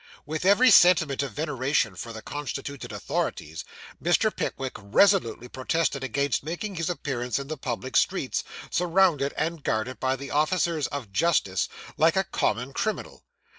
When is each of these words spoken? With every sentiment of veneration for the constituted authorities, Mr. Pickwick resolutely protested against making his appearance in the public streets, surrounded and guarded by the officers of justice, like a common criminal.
With 0.25 0.45
every 0.45 0.71
sentiment 0.71 1.21
of 1.21 1.33
veneration 1.33 1.93
for 1.93 2.11
the 2.11 2.23
constituted 2.23 2.91
authorities, 2.91 3.63
Mr. 4.03 4.35
Pickwick 4.35 4.71
resolutely 4.79 5.47
protested 5.47 6.03
against 6.03 6.41
making 6.41 6.73
his 6.73 6.89
appearance 6.89 7.37
in 7.37 7.49
the 7.49 7.55
public 7.55 7.95
streets, 7.95 8.43
surrounded 8.71 9.31
and 9.37 9.63
guarded 9.63 9.99
by 9.99 10.15
the 10.15 10.31
officers 10.31 10.87
of 10.87 11.11
justice, 11.13 11.69
like 11.97 12.15
a 12.15 12.23
common 12.23 12.73
criminal. 12.73 13.25